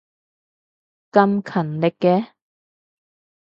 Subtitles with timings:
[1.11, 2.31] 咁勤力嘅